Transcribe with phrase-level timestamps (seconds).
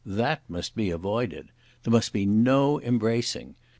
[0.03, 1.49] That must be avoided.
[1.83, 3.53] There must be no embracing.